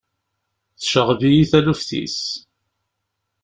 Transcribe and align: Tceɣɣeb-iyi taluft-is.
Tceɣɣeb-iyi 0.79 1.43
taluft-is. 1.51 2.19